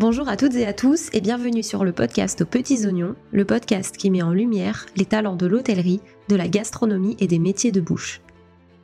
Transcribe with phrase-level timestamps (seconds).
[0.00, 3.44] Bonjour à toutes et à tous et bienvenue sur le podcast aux petits oignons, le
[3.44, 7.70] podcast qui met en lumière les talents de l'hôtellerie, de la gastronomie et des métiers
[7.70, 8.22] de bouche.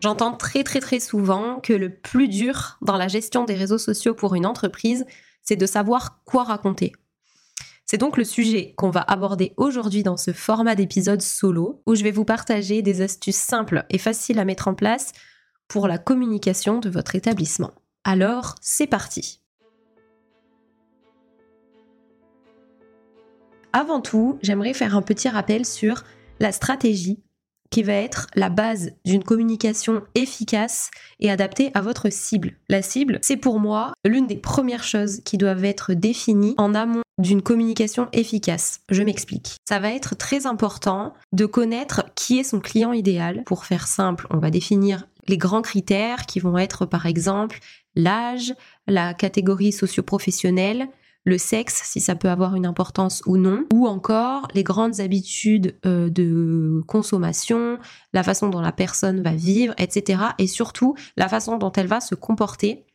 [0.03, 4.13] J'entends très très très souvent que le plus dur dans la gestion des réseaux sociaux
[4.13, 5.07] pour une entreprise,
[5.43, 6.93] c'est de savoir quoi raconter.
[7.87, 12.03] C'est donc le sujet qu'on va aborder aujourd'hui dans ce format d'épisode solo, où je
[12.03, 15.13] vais vous partager des astuces simples et faciles à mettre en place
[15.67, 17.73] pour la communication de votre établissement.
[18.05, 19.41] Alors, c'est parti
[23.77, 26.03] Avant tout, j'aimerais faire un petit rappel sur
[26.41, 27.23] la stratégie
[27.71, 30.91] qui va être la base d'une communication efficace
[31.21, 32.55] et adaptée à votre cible.
[32.71, 37.03] La cible, c'est pour moi l'une des premières choses qui doivent être définies en amont
[37.19, 38.81] d'une communication efficace.
[38.89, 39.57] Je m'explique.
[39.69, 43.43] Ça va être très important de connaître qui est son client idéal.
[43.45, 47.59] Pour faire simple, on va définir les grands critères qui vont être par exemple
[47.95, 48.55] l'âge,
[48.87, 50.89] la catégorie socio-professionnelle,
[51.27, 55.77] le sexe, si ça peut avoir une importance ou non, ou encore les grandes habitudes
[55.85, 57.79] euh, de consommation,
[58.13, 60.23] la façon dont la personne va vivre, etc.
[60.39, 62.87] Et surtout la façon dont elle va se comporter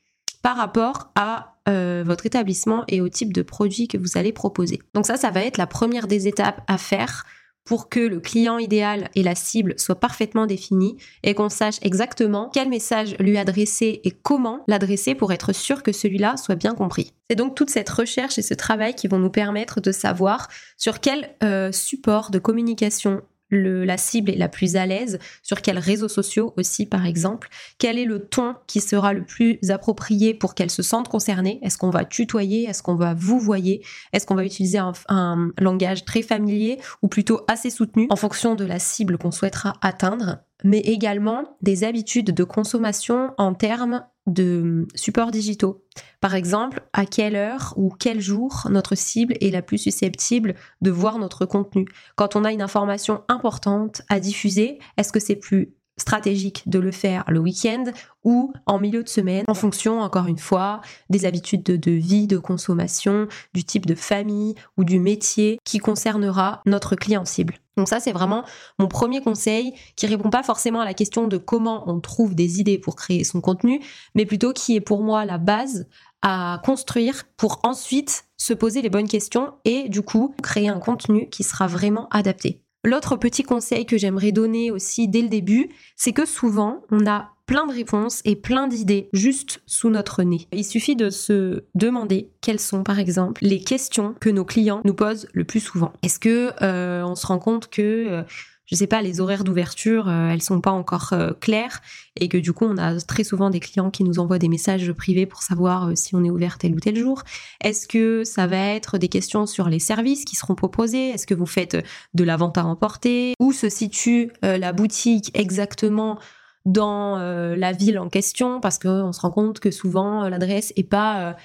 [0.41, 4.79] par rapport à euh, votre établissement et au type de produit que vous allez proposer.
[4.93, 7.25] Donc ça, ça va être la première des étapes à faire
[7.65, 12.49] pour que le client idéal et la cible soient parfaitement définis et qu'on sache exactement
[12.53, 17.13] quel message lui adresser et comment l'adresser pour être sûr que celui-là soit bien compris.
[17.29, 20.99] C'est donc toute cette recherche et ce travail qui vont nous permettre de savoir sur
[20.99, 23.21] quel euh, support de communication
[23.51, 27.97] la cible est la plus à l'aise, sur quels réseaux sociaux aussi par exemple, quel
[27.97, 31.89] est le ton qui sera le plus approprié pour qu'elle se sente concernée, est-ce qu'on
[31.89, 36.21] va tutoyer, est-ce qu'on va vous voyer, est-ce qu'on va utiliser un, un langage très
[36.21, 41.57] familier ou plutôt assez soutenu en fonction de la cible qu'on souhaitera atteindre mais également
[41.61, 45.83] des habitudes de consommation en termes de supports digitaux.
[46.19, 50.91] Par exemple, à quelle heure ou quel jour notre cible est la plus susceptible de
[50.91, 51.85] voir notre contenu?
[52.15, 56.91] Quand on a une information importante à diffuser, est-ce que c'est plus stratégique de le
[56.91, 57.85] faire le week-end
[58.23, 62.37] ou en milieu de semaine, en fonction, encore une fois, des habitudes de, vie, de
[62.37, 67.55] consommation, du type de famille ou du métier qui concernera notre client cible.
[67.77, 68.43] Donc ça, c'est vraiment
[68.79, 72.59] mon premier conseil qui répond pas forcément à la question de comment on trouve des
[72.59, 73.81] idées pour créer son contenu,
[74.13, 75.87] mais plutôt qui est pour moi la base
[76.21, 81.29] à construire pour ensuite se poser les bonnes questions et du coup créer un contenu
[81.29, 82.61] qui sera vraiment adapté.
[82.83, 87.29] L'autre petit conseil que j'aimerais donner aussi dès le début, c'est que souvent on a
[87.45, 90.47] plein de réponses et plein d'idées juste sous notre nez.
[90.53, 94.93] Il suffit de se demander quelles sont par exemple les questions que nos clients nous
[94.93, 95.91] posent le plus souvent.
[96.01, 98.23] Est-ce que euh, on se rend compte que euh,
[98.71, 101.81] je sais pas, les horaires d'ouverture, euh, elles sont pas encore euh, claires
[102.15, 104.91] et que du coup, on a très souvent des clients qui nous envoient des messages
[104.93, 107.23] privés pour savoir euh, si on est ouvert tel ou tel jour.
[107.61, 111.09] Est-ce que ça va être des questions sur les services qui seront proposés?
[111.09, 113.33] Est-ce que vous faites de la vente à emporter?
[113.39, 116.17] Où se situe la boutique exactement
[116.65, 118.61] dans la ville en question?
[118.61, 121.35] Parce qu'on se rend compte que souvent, l'adresse est pas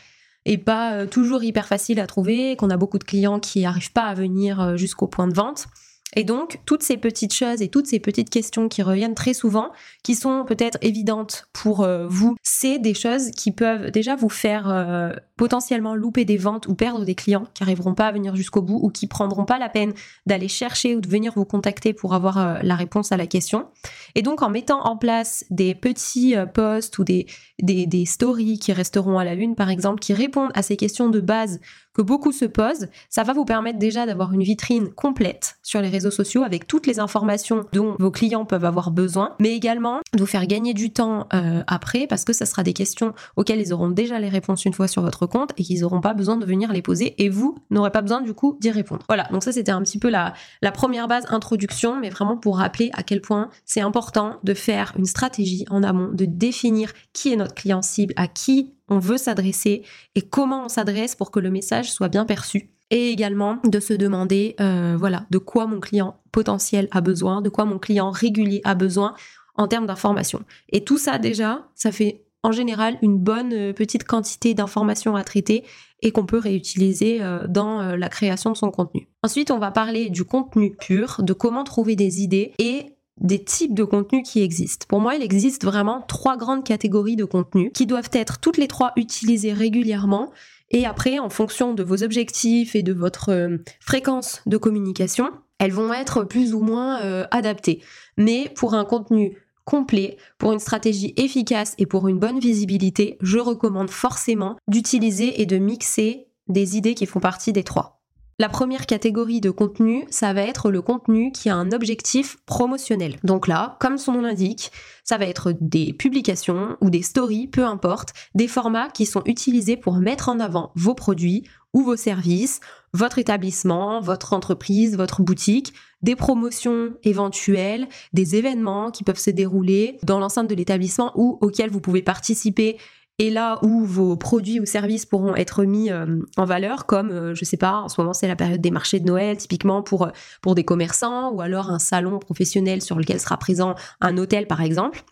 [0.64, 4.14] pas toujours hyper facile à trouver, qu'on a beaucoup de clients qui n'arrivent pas à
[4.14, 5.66] venir jusqu'au point de vente.
[6.14, 9.72] Et donc, toutes ces petites choses et toutes ces petites questions qui reviennent très souvent,
[10.02, 14.70] qui sont peut-être évidentes pour euh, vous, c'est des choses qui peuvent déjà vous faire
[14.70, 18.62] euh, potentiellement louper des ventes ou perdre des clients qui n'arriveront pas à venir jusqu'au
[18.62, 19.92] bout ou qui prendront pas la peine
[20.26, 23.66] d'aller chercher ou de venir vous contacter pour avoir euh, la réponse à la question.
[24.14, 27.26] Et donc, en mettant en place des petits posts ou des,
[27.60, 31.08] des, des stories qui resteront à la une, par exemple, qui répondent à ces questions
[31.08, 31.60] de base
[31.96, 35.88] que beaucoup se posent, ça va vous permettre déjà d'avoir une vitrine complète sur les
[35.88, 40.20] réseaux sociaux avec toutes les informations dont vos clients peuvent avoir besoin, mais également de
[40.20, 43.72] vous faire gagner du temps euh, après parce que ça sera des questions auxquelles ils
[43.72, 46.44] auront déjà les réponses une fois sur votre compte et qu'ils n'auront pas besoin de
[46.44, 49.04] venir les poser et vous n'aurez pas besoin du coup d'y répondre.
[49.08, 50.34] Voilà, donc ça c'était un petit peu la,
[50.72, 55.06] première base introduction, mais vraiment pour rappeler à quel point c'est important de faire une
[55.06, 59.82] stratégie en amont, de définir qui est notre client cible, à qui on veut s'adresser
[60.14, 62.70] et comment on s'adresse pour que le message soit bien perçu.
[62.90, 67.48] Et également de se demander, euh, voilà, de quoi mon client potentiel a besoin, de
[67.48, 69.14] quoi mon client régulier a besoin
[69.56, 70.42] en termes d'informations.
[70.70, 75.24] Et tout ça déjà, ça fait en général une bonne euh, petite quantité d'informations à
[75.24, 75.64] traiter
[76.02, 79.08] et qu'on peut réutiliser euh, dans la création de son contenu.
[79.22, 83.74] Ensuite, on va parler du contenu pur, de comment trouver des idées et des types
[83.74, 84.86] de contenus qui existent.
[84.88, 88.68] Pour moi, il existe vraiment trois grandes catégories de contenus qui doivent être toutes les
[88.68, 90.30] trois utilisées régulièrement
[90.70, 95.72] et après, en fonction de vos objectifs et de votre euh, fréquence de communication, elles
[95.72, 97.82] vont être plus ou moins euh, adaptées.
[98.16, 103.38] Mais pour un contenu complet, pour une stratégie efficace et pour une bonne visibilité, je
[103.38, 107.96] recommande forcément d'utiliser et de mixer des idées qui font partie des trois.
[108.38, 113.16] La première catégorie de contenu, ça va être le contenu qui a un objectif promotionnel.
[113.24, 114.70] Donc là, comme son nom l'indique,
[115.04, 119.78] ça va être des publications ou des stories, peu importe, des formats qui sont utilisés
[119.78, 121.44] pour mettre en avant vos produits
[121.76, 122.60] ou vos services,
[122.94, 129.98] votre établissement, votre entreprise, votre boutique, des promotions éventuelles, des événements qui peuvent se dérouler
[130.02, 132.78] dans l'enceinte de l'établissement ou auxquels vous pouvez participer.
[133.18, 137.34] Et là où vos produits ou services pourront être mis euh, en valeur, comme, euh,
[137.34, 140.04] je sais pas, en ce moment c'est la période des marchés de Noël, typiquement pour,
[140.04, 144.46] euh, pour des commerçants, ou alors un salon professionnel sur lequel sera présent un hôtel
[144.46, 145.04] par exemple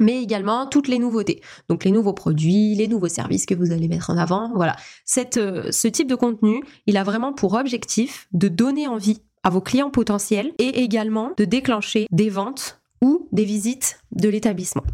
[0.00, 1.40] mais également toutes les nouveautés.
[1.68, 4.52] Donc les nouveaux produits, les nouveaux services que vous allez mettre en avant.
[4.54, 4.76] Voilà.
[5.04, 9.60] Cette, ce type de contenu, il a vraiment pour objectif de donner envie à vos
[9.60, 14.84] clients potentiels et également de déclencher des ventes ou des visites de l'établissement.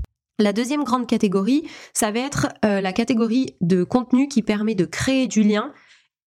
[0.41, 4.85] La deuxième grande catégorie, ça va être euh, la catégorie de contenu qui permet de
[4.85, 5.73] créer du lien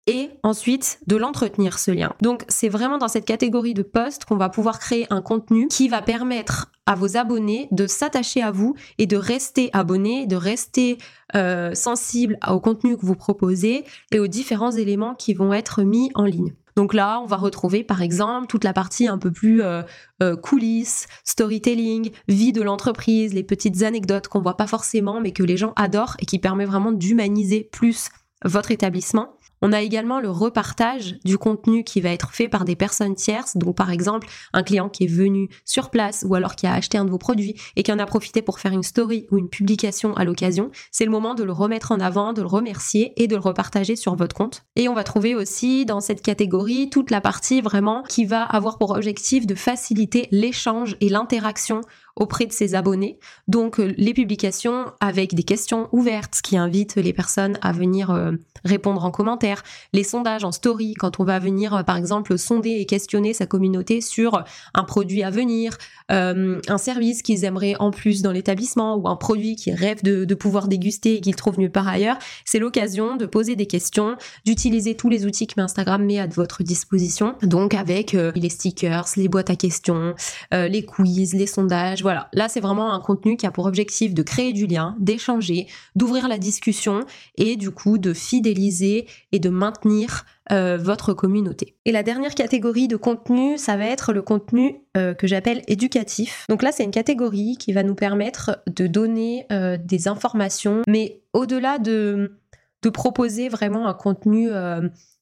[0.07, 2.13] et ensuite de l'entretenir ce lien.
[2.21, 5.89] Donc c'est vraiment dans cette catégorie de posts qu'on va pouvoir créer un contenu qui
[5.89, 10.97] va permettre à vos abonnés de s'attacher à vous et de rester abonnés, de rester
[11.35, 16.11] euh, sensibles au contenu que vous proposez et aux différents éléments qui vont être mis
[16.15, 16.53] en ligne.
[16.75, 19.83] Donc là, on va retrouver par exemple toute la partie un peu plus euh,
[20.23, 25.43] euh, coulisses, storytelling, vie de l'entreprise, les petites anecdotes qu'on voit pas forcément mais que
[25.43, 28.09] les gens adorent et qui permet vraiment d'humaniser plus
[28.43, 29.37] votre établissement.
[29.61, 33.57] On a également le repartage du contenu qui va être fait par des personnes tierces,
[33.57, 36.97] donc par exemple un client qui est venu sur place ou alors qui a acheté
[36.97, 39.49] un de vos produits et qui en a profité pour faire une story ou une
[39.49, 40.71] publication à l'occasion.
[40.91, 43.95] C'est le moment de le remettre en avant, de le remercier et de le repartager
[43.95, 44.63] sur votre compte.
[44.75, 48.77] Et on va trouver aussi dans cette catégorie toute la partie vraiment qui va avoir
[48.77, 51.81] pour objectif de faciliter l'échange et l'interaction
[52.15, 53.19] auprès de ses abonnés.
[53.47, 58.33] Donc euh, les publications avec des questions ouvertes qui invitent les personnes à venir euh,
[58.65, 59.50] répondre en commentaire,
[59.93, 63.45] les sondages en story quand on va venir euh, par exemple sonder et questionner sa
[63.45, 64.43] communauté sur
[64.73, 65.77] un produit à venir,
[66.09, 70.67] un service qu'ils aimeraient en plus dans l'établissement ou un produit qu'ils rêvent de, pouvoir
[70.67, 72.17] déguster et qu'ils trouvent mieux par ailleurs.
[72.45, 76.63] C'est l'occasion de poser des questions, d'utiliser tous les outils que Instagram met à votre
[76.63, 77.35] disposition.
[77.43, 80.15] Donc avec les stickers, les boîtes à questions,
[80.51, 84.23] les quiz, les sondages voilà, là c'est vraiment un contenu qui a pour objectif de
[84.23, 87.01] créer du lien, d'échanger, d'ouvrir la discussion
[87.37, 91.75] et du coup de fidéliser et de maintenir euh, votre communauté.
[91.85, 96.45] Et la dernière catégorie de contenu, ça va être le contenu euh, que j'appelle éducatif.
[96.47, 101.21] Donc là, c'est une catégorie qui va nous permettre de donner euh, des informations, mais
[101.33, 102.37] au-delà de,
[102.81, 104.49] de proposer vraiment un contenu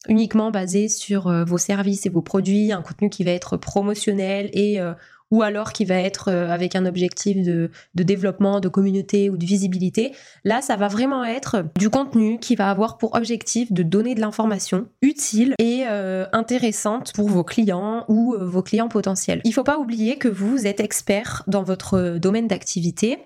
[0.08, 4.80] uniquement basé sur vos services et vos produits, un contenu qui va être promotionnel et
[5.32, 9.46] ou alors qui va être euh, avec un objectif de, développement, de communauté ou de
[9.46, 10.14] visibilité.
[10.44, 14.22] Là, ça va vraiment être du contenu qui va avoir pour objectif de donner de
[14.22, 19.42] l'information utile et euh, intéressante pour vos clients ou euh, vos clients potentiels.
[19.44, 23.20] Il ne faut pas oublier que vous êtes expert dans votre domaine d'activité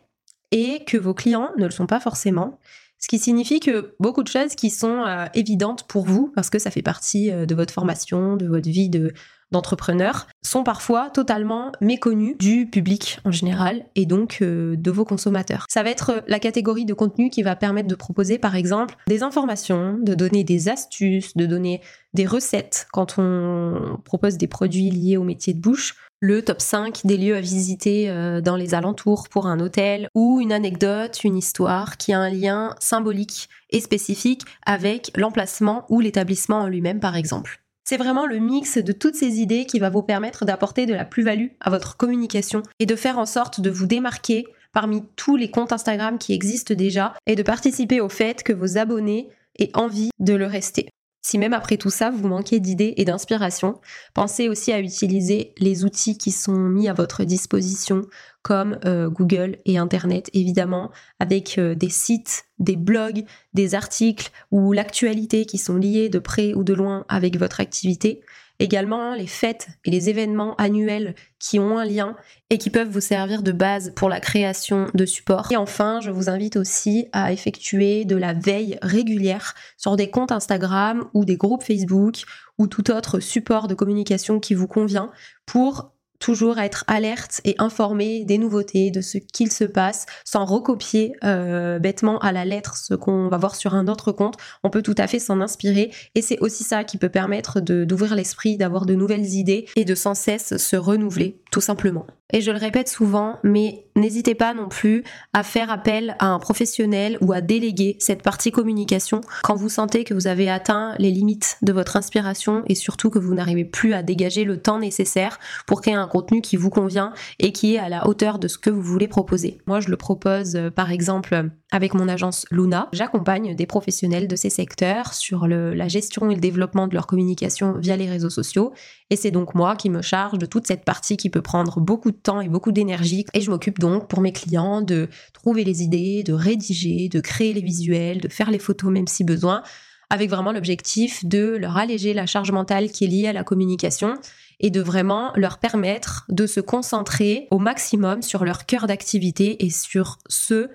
[0.51, 2.59] et que vos clients ne le sont pas forcément.
[2.99, 5.03] Ce qui signifie que beaucoup de choses qui sont
[5.33, 9.13] évidentes pour vous, parce que ça fait partie de votre formation, de votre vie de,
[9.53, 15.65] d'entrepreneurs sont parfois totalement méconnus du public en général et donc euh, de vos consommateurs.
[15.69, 19.23] Ça va être la catégorie de contenu qui va permettre de proposer par exemple des
[19.23, 21.81] informations, de donner des astuces, de donner
[22.13, 27.01] des recettes quand on propose des produits liés au métier de bouche, le top 5
[27.05, 31.37] des lieux à visiter euh, dans les alentours pour un hôtel ou une anecdote, une
[31.37, 37.15] histoire qui a un lien symbolique et spécifique avec l'emplacement ou l'établissement en lui-même par
[37.15, 37.62] exemple.
[37.83, 41.05] C'est vraiment le mix de toutes ces idées qui va vous permettre d'apporter de la
[41.05, 45.51] plus-value à votre communication et de faire en sorte de vous démarquer parmi tous les
[45.51, 50.09] comptes Instagram qui existent déjà et de participer au fait que vos abonnés aient envie
[50.19, 50.89] de le rester.
[51.25, 53.79] Si même après tout ça, vous manquez d'idées et d'inspiration,
[54.13, 58.01] pensez aussi à utiliser les outils qui sont mis à votre disposition,
[58.41, 64.73] comme euh, Google et Internet, évidemment, avec euh, des sites, des blogs, des articles ou
[64.73, 68.21] l'actualité qui sont liés de près ou de loin avec votre activité.
[68.63, 72.15] Également les fêtes et les événements annuels qui ont un lien
[72.49, 75.51] et qui peuvent vous servir de base pour la création de supports.
[75.51, 80.31] Et enfin, je vous invite aussi à effectuer de la veille régulière sur des comptes
[80.31, 82.23] Instagram ou des groupes Facebook
[82.57, 85.11] ou tout autre support de communication qui vous convient
[85.45, 85.92] pour
[86.23, 91.79] toujours être alerte et informé des nouveautés, de ce qu'il se passe, sans recopier euh,
[91.79, 94.35] bêtement à la lettre ce qu'on va voir sur un autre compte.
[94.63, 98.15] On peut tout à fait s'en inspirer et c'est aussi ça qui peut permettre d'ouvrir
[98.15, 102.07] l'esprit, d'avoir de nouvelles idées et de sans cesse se renouveler tout simplement.
[102.31, 106.39] Et je le répète souvent, mais n'hésitez pas non plus à faire appel à un
[106.39, 111.11] professionnel ou à déléguer cette partie communication quand vous sentez que vous avez atteint les
[111.11, 115.37] limites de votre inspiration et surtout que vous n'arrivez plus à dégager le temps nécessaire
[115.67, 118.57] pour créer un contenu qui vous convient et qui est à la hauteur de ce
[118.57, 119.59] que vous voulez proposer.
[119.67, 122.89] Moi, je le propose euh, par exemple avec mon agence Luna.
[122.93, 127.73] J'accompagne des professionnels de ces secteurs sur la gestion et le développement de leur communication
[127.79, 128.73] via les réseaux sociaux
[129.13, 132.11] et c'est donc moi qui me charge de toute cette partie qui peut prendre beaucoup
[132.11, 133.25] de temps et beaucoup d'énergie.
[133.33, 137.53] Et je m'occupe donc pour mes clients de trouver les idées, de rédiger, de créer
[137.53, 139.61] les visuels, de faire les photos même si besoin,
[140.09, 144.15] avec vraiment l'objectif de leur alléger la charge mentale qui est liée à la communication
[144.59, 149.69] et de vraiment leur permettre de se concentrer au maximum sur leur cœur d'activité et
[149.69, 150.69] sur ce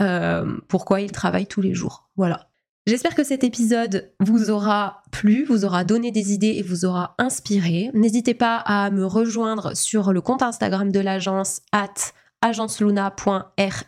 [0.00, 2.08] euh, pourquoi ils travaillent tous les jours.
[2.16, 2.51] Voilà.
[2.84, 7.14] J'espère que cet épisode vous aura plu, vous aura donné des idées et vous aura
[7.18, 7.90] inspiré.
[7.94, 11.94] N'hésitez pas à me rejoindre sur le compte Instagram de l'agence at
[12.40, 13.84] agenceluna.rs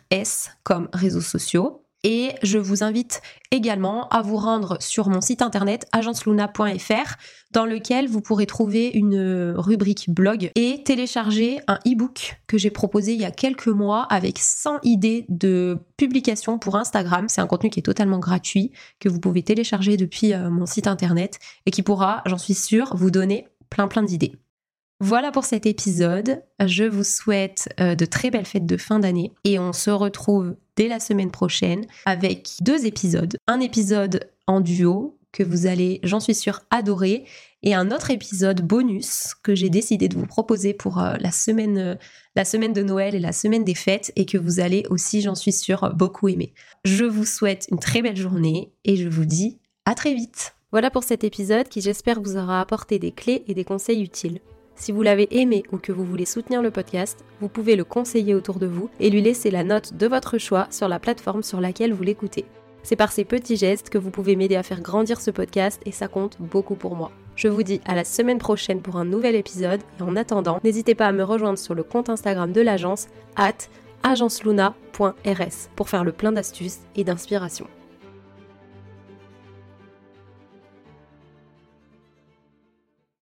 [0.63, 1.84] comme réseaux sociaux.
[2.07, 7.15] Et je vous invite également à vous rendre sur mon site internet agenceluna.fr
[7.51, 13.13] dans lequel vous pourrez trouver une rubrique blog et télécharger un e-book que j'ai proposé
[13.13, 17.25] il y a quelques mois avec 100 idées de publications pour Instagram.
[17.27, 20.85] C'est un contenu qui est totalement gratuit que vous pouvez télécharger depuis euh, mon site
[20.85, 24.35] internet et qui pourra, j'en suis sûre, vous donner plein plein d'idées.
[25.01, 26.41] Voilà pour cet épisode.
[26.65, 30.55] Je vous souhaite euh, de très belles fêtes de fin d'année et on se retrouve
[30.77, 33.35] dès la semaine prochaine avec deux épisodes.
[33.47, 37.25] Un épisode en duo que vous allez, j'en suis sûre, adorer
[37.61, 41.77] et un autre épisode bonus que j'ai décidé de vous proposer pour euh, la semaine
[41.77, 41.95] euh,
[42.37, 45.35] la semaine de Noël et la semaine des fêtes et que vous allez aussi, j'en
[45.35, 46.53] suis sûre, beaucoup aimer.
[46.85, 50.55] Je vous souhaite une très belle journée et je vous dis à très vite.
[50.71, 54.39] Voilà pour cet épisode qui j'espère vous aura apporté des clés et des conseils utiles.
[54.75, 58.35] Si vous l'avez aimé ou que vous voulez soutenir le podcast, vous pouvez le conseiller
[58.35, 61.61] autour de vous et lui laisser la note de votre choix sur la plateforme sur
[61.61, 62.45] laquelle vous l'écoutez.
[62.83, 65.91] C'est par ces petits gestes que vous pouvez m'aider à faire grandir ce podcast et
[65.91, 67.11] ça compte beaucoup pour moi.
[67.35, 70.93] Je vous dis à la semaine prochaine pour un nouvel épisode et en attendant, n'hésitez
[70.93, 73.53] pas à me rejoindre sur le compte Instagram de l'agence at
[74.03, 77.67] agenceluna.rs pour faire le plein d'astuces et d'inspiration.